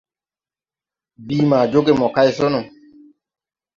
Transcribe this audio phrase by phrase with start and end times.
[1.25, 2.59] Bii ma joge mo kay so no.